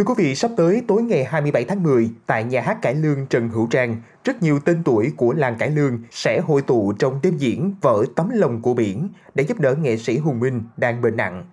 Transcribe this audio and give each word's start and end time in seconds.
Thưa 0.00 0.04
quý 0.04 0.14
vị, 0.16 0.34
sắp 0.34 0.50
tới 0.56 0.82
tối 0.88 1.02
ngày 1.02 1.24
27 1.24 1.64
tháng 1.64 1.82
10, 1.82 2.10
tại 2.26 2.44
nhà 2.44 2.60
hát 2.60 2.78
cải 2.82 2.94
lương 2.94 3.26
Trần 3.26 3.48
Hữu 3.48 3.66
Trang, 3.70 3.96
rất 4.24 4.42
nhiều 4.42 4.58
tên 4.64 4.82
tuổi 4.84 5.12
của 5.16 5.32
làng 5.32 5.56
cải 5.58 5.70
lương 5.70 5.98
sẽ 6.10 6.40
hội 6.40 6.62
tụ 6.62 6.92
trong 6.92 7.20
đêm 7.22 7.36
diễn 7.36 7.74
Vỡ 7.80 8.04
tấm 8.16 8.30
lòng 8.30 8.62
của 8.62 8.74
biển 8.74 9.08
để 9.34 9.44
giúp 9.44 9.60
đỡ 9.60 9.74
nghệ 9.74 9.96
sĩ 9.96 10.18
Hùng 10.18 10.40
Minh 10.40 10.62
đang 10.76 11.02
bệnh 11.02 11.16
nặng. 11.16 11.44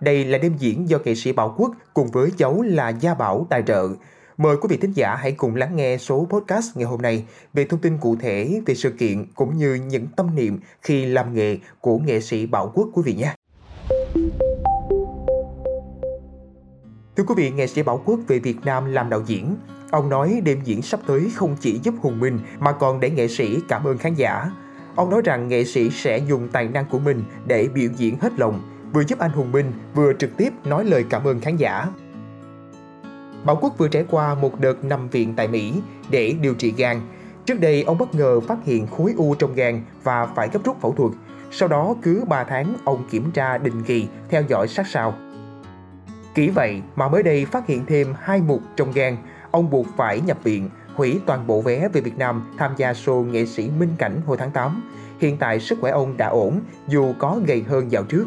Đây 0.00 0.24
là 0.24 0.38
đêm 0.38 0.56
diễn 0.58 0.88
do 0.88 0.98
nghệ 1.04 1.14
sĩ 1.14 1.32
Bảo 1.32 1.54
Quốc 1.58 1.72
cùng 1.94 2.06
với 2.06 2.30
cháu 2.38 2.62
là 2.62 2.88
Gia 2.88 3.14
Bảo 3.14 3.46
tài 3.50 3.62
trợ. 3.66 3.88
Mời 4.36 4.56
quý 4.56 4.66
vị 4.70 4.76
thính 4.76 4.92
giả 4.92 5.14
hãy 5.14 5.32
cùng 5.32 5.56
lắng 5.56 5.76
nghe 5.76 5.96
số 5.98 6.26
podcast 6.30 6.76
ngày 6.76 6.84
hôm 6.84 7.02
nay 7.02 7.24
về 7.54 7.64
thông 7.64 7.80
tin 7.80 7.98
cụ 7.98 8.16
thể 8.16 8.60
về 8.66 8.74
sự 8.74 8.90
kiện 8.90 9.24
cũng 9.34 9.56
như 9.56 9.74
những 9.74 10.06
tâm 10.16 10.34
niệm 10.34 10.58
khi 10.82 11.06
làm 11.06 11.34
nghề 11.34 11.58
của 11.80 11.98
nghệ 11.98 12.20
sĩ 12.20 12.46
Bảo 12.46 12.72
Quốc 12.74 12.88
quý 12.94 13.02
vị 13.06 13.14
nhé. 13.14 13.34
Thưa 17.18 17.24
quý 17.24 17.34
vị, 17.36 17.50
nghệ 17.50 17.66
sĩ 17.66 17.82
Bảo 17.82 18.02
Quốc 18.04 18.20
về 18.28 18.38
Việt 18.38 18.56
Nam 18.64 18.92
làm 18.92 19.10
đạo 19.10 19.22
diễn. 19.26 19.56
Ông 19.90 20.08
nói 20.08 20.40
đêm 20.44 20.60
diễn 20.64 20.82
sắp 20.82 21.00
tới 21.06 21.30
không 21.34 21.56
chỉ 21.60 21.80
giúp 21.82 21.94
Hùng 22.00 22.20
Minh 22.20 22.38
mà 22.58 22.72
còn 22.72 23.00
để 23.00 23.10
nghệ 23.10 23.28
sĩ 23.28 23.58
cảm 23.68 23.84
ơn 23.84 23.98
khán 23.98 24.14
giả. 24.14 24.50
Ông 24.94 25.10
nói 25.10 25.22
rằng 25.24 25.48
nghệ 25.48 25.64
sĩ 25.64 25.90
sẽ 25.90 26.18
dùng 26.18 26.48
tài 26.52 26.68
năng 26.68 26.84
của 26.86 26.98
mình 26.98 27.22
để 27.46 27.68
biểu 27.74 27.90
diễn 27.96 28.18
hết 28.20 28.38
lòng, 28.38 28.60
vừa 28.92 29.04
giúp 29.04 29.18
anh 29.18 29.30
Hùng 29.30 29.52
Minh 29.52 29.72
vừa 29.94 30.12
trực 30.12 30.36
tiếp 30.36 30.52
nói 30.64 30.84
lời 30.84 31.04
cảm 31.10 31.24
ơn 31.24 31.40
khán 31.40 31.56
giả. 31.56 31.86
Bảo 33.44 33.56
Quốc 33.60 33.78
vừa 33.78 33.88
trải 33.88 34.04
qua 34.10 34.34
một 34.34 34.60
đợt 34.60 34.84
nằm 34.84 35.08
viện 35.08 35.34
tại 35.36 35.48
Mỹ 35.48 35.82
để 36.10 36.34
điều 36.40 36.54
trị 36.54 36.74
gan. 36.76 37.00
Trước 37.46 37.60
đây, 37.60 37.82
ông 37.82 37.98
bất 37.98 38.14
ngờ 38.14 38.40
phát 38.40 38.58
hiện 38.64 38.86
khối 38.86 39.14
u 39.16 39.34
trong 39.34 39.54
gan 39.54 39.82
và 40.02 40.26
phải 40.26 40.48
gấp 40.52 40.64
rút 40.64 40.80
phẫu 40.80 40.92
thuật. 40.92 41.12
Sau 41.50 41.68
đó, 41.68 41.94
cứ 42.02 42.24
3 42.28 42.44
tháng, 42.44 42.74
ông 42.84 43.04
kiểm 43.10 43.30
tra 43.30 43.58
định 43.58 43.82
kỳ, 43.82 44.08
theo 44.30 44.42
dõi 44.48 44.68
sát 44.68 44.86
sao. 44.86 45.14
Kỹ 46.38 46.50
vậy 46.50 46.82
mà 46.96 47.08
mới 47.08 47.22
đây 47.22 47.44
phát 47.44 47.66
hiện 47.66 47.86
thêm 47.86 48.14
hai 48.20 48.40
mục 48.40 48.60
trong 48.76 48.92
gan, 48.92 49.16
ông 49.50 49.70
buộc 49.70 49.86
phải 49.96 50.20
nhập 50.20 50.38
viện, 50.42 50.68
hủy 50.94 51.20
toàn 51.26 51.46
bộ 51.46 51.60
vé 51.60 51.88
về 51.88 52.00
Việt 52.00 52.18
Nam 52.18 52.54
tham 52.58 52.72
gia 52.76 52.92
show 52.92 53.24
nghệ 53.24 53.46
sĩ 53.46 53.70
Minh 53.78 53.94
Cảnh 53.98 54.20
hồi 54.26 54.36
tháng 54.36 54.50
8. 54.50 54.82
Hiện 55.20 55.36
tại 55.36 55.60
sức 55.60 55.78
khỏe 55.80 55.90
ông 55.90 56.16
đã 56.16 56.26
ổn, 56.26 56.60
dù 56.88 57.14
có 57.18 57.40
gầy 57.46 57.64
hơn 57.68 57.92
dạo 57.92 58.04
trước. 58.04 58.26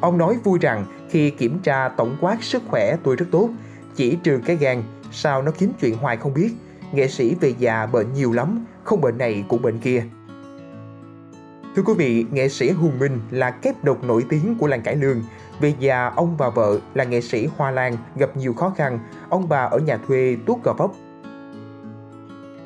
Ông 0.00 0.18
nói 0.18 0.38
vui 0.44 0.58
rằng 0.58 0.84
khi 1.10 1.30
kiểm 1.30 1.58
tra 1.58 1.88
tổng 1.88 2.16
quát 2.20 2.42
sức 2.42 2.62
khỏe 2.68 2.96
tôi 3.04 3.16
rất 3.16 3.26
tốt, 3.30 3.50
chỉ 3.94 4.18
trừ 4.22 4.40
cái 4.46 4.56
gan, 4.56 4.82
sao 5.12 5.42
nó 5.42 5.50
kiếm 5.58 5.72
chuyện 5.80 5.96
hoài 5.96 6.16
không 6.16 6.34
biết. 6.34 6.50
Nghệ 6.92 7.08
sĩ 7.08 7.34
về 7.40 7.54
già 7.58 7.86
bệnh 7.86 8.12
nhiều 8.12 8.32
lắm, 8.32 8.64
không 8.84 9.00
bệnh 9.00 9.18
này 9.18 9.44
cũng 9.48 9.62
bệnh 9.62 9.78
kia. 9.78 10.04
Thưa 11.78 11.84
quý 11.84 11.94
vị, 11.96 12.26
nghệ 12.30 12.48
sĩ 12.48 12.70
Hùng 12.70 12.98
Minh 12.98 13.20
là 13.30 13.50
kép 13.50 13.84
độc 13.84 14.04
nổi 14.04 14.24
tiếng 14.28 14.54
của 14.58 14.66
làng 14.66 14.82
cải 14.82 14.96
lương. 14.96 15.22
Về 15.60 15.74
già, 15.78 16.12
ông 16.16 16.36
và 16.36 16.50
vợ 16.50 16.78
là 16.94 17.04
nghệ 17.04 17.20
sĩ 17.20 17.48
Hoa 17.56 17.70
Lan 17.70 17.96
gặp 18.16 18.36
nhiều 18.36 18.54
khó 18.54 18.72
khăn, 18.76 18.98
ông 19.28 19.48
bà 19.48 19.58
ở 19.64 19.78
nhà 19.78 19.98
thuê 20.06 20.36
tuốt 20.46 20.62
gò 20.64 20.72
vấp. 20.72 20.90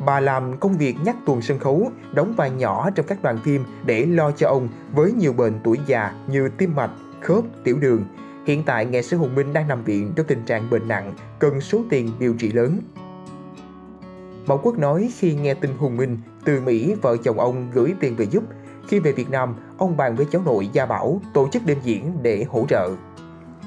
Bà 0.07 0.21
làm 0.21 0.59
công 0.59 0.79
việc 0.79 0.97
nhắc 1.05 1.17
tuồng 1.27 1.43
sân 1.43 1.59
khấu, 1.59 1.91
đóng 2.13 2.35
vai 2.37 2.51
nhỏ 2.51 2.91
trong 2.91 3.07
các 3.07 3.23
đoàn 3.23 3.39
phim 3.45 3.65
để 3.87 4.07
lo 4.07 4.31
cho 4.31 4.49
ông 4.49 4.69
với 4.95 5.13
nhiều 5.13 5.33
bệnh 5.33 5.61
tuổi 5.65 5.79
già 5.87 6.15
như 6.27 6.49
tim 6.49 6.75
mạch, 6.75 6.91
khớp, 7.21 7.45
tiểu 7.65 7.79
đường. 7.79 8.05
Hiện 8.47 8.63
tại, 8.67 8.87
nghệ 8.87 9.03
sĩ 9.03 9.17
Hùng 9.17 9.35
Minh 9.35 9.53
đang 9.53 9.69
nằm 9.69 9.85
viện 9.85 10.13
trong 10.17 10.27
tình 10.27 10.43
trạng 10.45 10.71
bệnh 10.71 10.89
nặng, 10.89 11.15
cần 11.39 11.61
số 11.61 11.83
tiền 11.91 12.11
điều 12.19 12.35
trị 12.35 12.53
lớn. 12.53 12.79
Bảo 14.47 14.59
Quốc 14.63 14.79
nói 14.79 15.11
khi 15.19 15.35
nghe 15.35 15.55
tin 15.55 15.71
Hùng 15.79 15.97
Minh 15.97 16.19
từ 16.45 16.61
Mỹ 16.61 16.95
vợ 17.03 17.17
chồng 17.17 17.41
ông 17.41 17.71
gửi 17.73 17.95
tiền 18.01 18.17
về 18.17 18.27
giúp, 18.31 18.45
khi 18.89 18.99
về 18.99 19.13
Việt 19.13 19.31
Nam, 19.31 19.55
ông 19.79 19.97
bàn 19.97 20.17
với 20.17 20.27
cháu 20.31 20.43
nội 20.45 20.69
Gia 20.73 20.87
Bảo 20.87 21.21
tổ 21.33 21.49
chức 21.49 21.67
đêm 21.67 21.79
diễn 21.83 22.13
để 22.23 22.45
hỗ 22.49 22.67
trợ. 22.69 22.91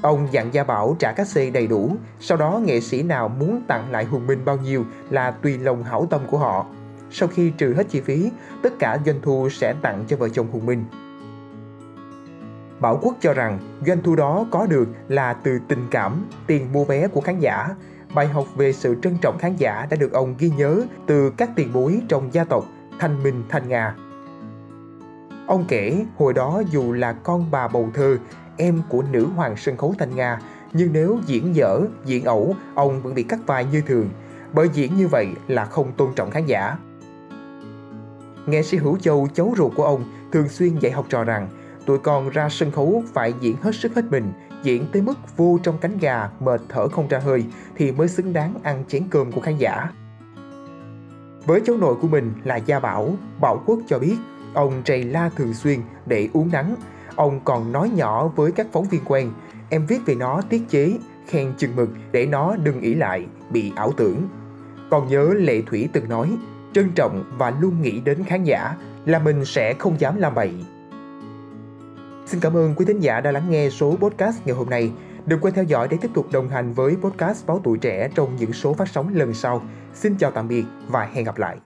Ông 0.02 0.28
dặn 0.30 0.54
Gia 0.54 0.64
Bảo 0.64 0.96
trả 0.98 1.12
các 1.12 1.28
xê 1.28 1.50
đầy 1.50 1.66
đủ, 1.66 1.96
sau 2.20 2.38
đó 2.38 2.60
nghệ 2.64 2.80
sĩ 2.80 3.02
nào 3.02 3.28
muốn 3.28 3.62
tặng 3.68 3.90
lại 3.90 4.04
Hùng 4.04 4.26
Minh 4.26 4.44
bao 4.44 4.56
nhiêu 4.56 4.84
là 5.10 5.30
tùy 5.30 5.58
lòng 5.58 5.82
hảo 5.82 6.06
tâm 6.10 6.20
của 6.30 6.38
họ. 6.38 6.66
Sau 7.10 7.28
khi 7.28 7.50
trừ 7.50 7.74
hết 7.76 7.86
chi 7.88 8.00
phí, 8.00 8.30
tất 8.62 8.72
cả 8.78 8.98
doanh 9.06 9.20
thu 9.22 9.48
sẽ 9.50 9.74
tặng 9.82 10.04
cho 10.08 10.16
vợ 10.16 10.28
chồng 10.28 10.46
Hùng 10.52 10.66
Minh. 10.66 10.84
Bảo 12.80 12.98
Quốc 13.02 13.16
cho 13.20 13.32
rằng 13.32 13.58
doanh 13.86 14.02
thu 14.02 14.16
đó 14.16 14.46
có 14.50 14.66
được 14.66 14.88
là 15.08 15.32
từ 15.32 15.58
tình 15.68 15.86
cảm, 15.90 16.26
tiền 16.46 16.72
mua 16.72 16.84
vé 16.84 17.08
của 17.08 17.20
khán 17.20 17.38
giả. 17.40 17.68
Bài 18.14 18.26
học 18.26 18.46
về 18.56 18.72
sự 18.72 18.96
trân 19.02 19.16
trọng 19.20 19.38
khán 19.38 19.56
giả 19.56 19.86
đã 19.90 19.96
được 19.96 20.12
ông 20.12 20.34
ghi 20.38 20.50
nhớ 20.56 20.82
từ 21.06 21.30
các 21.30 21.50
tiền 21.56 21.72
bối 21.72 22.00
trong 22.08 22.28
gia 22.32 22.44
tộc 22.44 22.64
Thanh 22.98 23.22
Minh 23.22 23.42
Thanh 23.48 23.68
Nga. 23.68 23.94
Ông 25.46 25.64
kể 25.68 26.04
hồi 26.18 26.32
đó 26.32 26.62
dù 26.70 26.92
là 26.92 27.12
con 27.12 27.50
bà 27.50 27.68
bầu 27.68 27.90
thơ, 27.94 28.16
em 28.56 28.82
của 28.88 29.02
nữ 29.12 29.26
hoàng 29.36 29.56
sân 29.56 29.76
khấu 29.76 29.94
Thanh 29.98 30.16
Nga, 30.16 30.40
nhưng 30.72 30.92
nếu 30.92 31.18
diễn 31.26 31.56
dở, 31.56 31.80
diễn 32.04 32.24
ẩu, 32.24 32.56
ông 32.74 33.02
vẫn 33.02 33.14
bị 33.14 33.22
cắt 33.22 33.38
vai 33.46 33.64
như 33.64 33.80
thường, 33.80 34.08
bởi 34.52 34.68
diễn 34.72 34.96
như 34.96 35.08
vậy 35.08 35.28
là 35.48 35.64
không 35.64 35.92
tôn 35.92 36.14
trọng 36.14 36.30
khán 36.30 36.46
giả. 36.46 36.76
Nghệ 38.46 38.62
sĩ 38.62 38.76
Hữu 38.76 38.98
Châu, 38.98 39.28
cháu 39.34 39.54
ruột 39.56 39.72
của 39.76 39.84
ông, 39.84 40.04
thường 40.32 40.48
xuyên 40.48 40.78
dạy 40.78 40.92
học 40.92 41.06
trò 41.08 41.24
rằng 41.24 41.48
tụi 41.86 41.98
con 41.98 42.28
ra 42.28 42.48
sân 42.48 42.70
khấu 42.70 43.02
phải 43.12 43.34
diễn 43.40 43.56
hết 43.62 43.74
sức 43.74 43.94
hết 43.94 44.04
mình, 44.10 44.32
diễn 44.62 44.86
tới 44.92 45.02
mức 45.02 45.36
vô 45.36 45.58
trong 45.62 45.78
cánh 45.78 45.98
gà 45.98 46.28
mệt 46.40 46.60
thở 46.68 46.88
không 46.88 47.08
ra 47.08 47.18
hơi 47.18 47.44
thì 47.76 47.92
mới 47.92 48.08
xứng 48.08 48.32
đáng 48.32 48.54
ăn 48.62 48.84
chén 48.88 49.02
cơm 49.10 49.32
của 49.32 49.40
khán 49.40 49.58
giả. 49.58 49.90
Với 51.46 51.60
cháu 51.60 51.76
nội 51.76 51.94
của 52.00 52.08
mình 52.08 52.32
là 52.44 52.56
Gia 52.56 52.80
Bảo, 52.80 53.16
Bảo 53.40 53.62
Quốc 53.66 53.78
cho 53.86 53.98
biết 53.98 54.16
ông 54.56 54.82
trầy 54.84 55.04
la 55.04 55.30
thường 55.36 55.54
xuyên 55.54 55.80
để 56.06 56.28
uống 56.32 56.50
nắng. 56.52 56.76
Ông 57.16 57.40
còn 57.44 57.72
nói 57.72 57.90
nhỏ 57.94 58.28
với 58.28 58.52
các 58.52 58.66
phóng 58.72 58.84
viên 58.84 59.00
quen, 59.04 59.30
em 59.70 59.86
viết 59.86 59.98
về 60.06 60.14
nó 60.14 60.42
tiết 60.48 60.62
chế, 60.68 60.98
khen 61.26 61.52
chừng 61.58 61.76
mực 61.76 61.88
để 62.12 62.26
nó 62.26 62.56
đừng 62.56 62.80
ỉ 62.80 62.94
lại, 62.94 63.26
bị 63.50 63.72
ảo 63.76 63.92
tưởng. 63.96 64.28
Còn 64.90 65.08
nhớ 65.08 65.34
Lệ 65.36 65.62
Thủy 65.62 65.88
từng 65.92 66.08
nói, 66.08 66.36
trân 66.72 66.90
trọng 66.94 67.24
và 67.38 67.52
luôn 67.60 67.82
nghĩ 67.82 68.00
đến 68.00 68.24
khán 68.24 68.44
giả 68.44 68.76
là 69.06 69.18
mình 69.18 69.44
sẽ 69.44 69.74
không 69.78 70.00
dám 70.00 70.16
làm 70.16 70.34
bậy. 70.34 70.52
Xin 72.26 72.40
cảm 72.40 72.56
ơn 72.56 72.74
quý 72.74 72.84
thính 72.84 73.00
giả 73.00 73.20
đã 73.20 73.32
lắng 73.32 73.50
nghe 73.50 73.70
số 73.70 73.96
podcast 73.96 74.36
ngày 74.46 74.56
hôm 74.56 74.70
nay. 74.70 74.92
Đừng 75.26 75.40
quên 75.40 75.54
theo 75.54 75.64
dõi 75.64 75.88
để 75.88 75.96
tiếp 76.00 76.10
tục 76.14 76.26
đồng 76.32 76.48
hành 76.48 76.72
với 76.72 76.96
podcast 77.02 77.46
Báo 77.46 77.60
Tuổi 77.64 77.78
Trẻ 77.78 78.08
trong 78.14 78.36
những 78.36 78.52
số 78.52 78.74
phát 78.74 78.88
sóng 78.88 79.14
lần 79.14 79.34
sau. 79.34 79.62
Xin 79.94 80.16
chào 80.18 80.30
tạm 80.30 80.48
biệt 80.48 80.64
và 80.88 81.08
hẹn 81.14 81.24
gặp 81.24 81.38
lại. 81.38 81.56